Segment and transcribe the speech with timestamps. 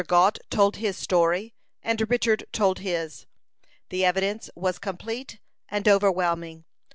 [0.07, 1.53] Gault told his story,
[1.83, 3.27] and Richard told his.
[3.89, 5.37] The evidence was complete
[5.69, 6.65] and overwhelming.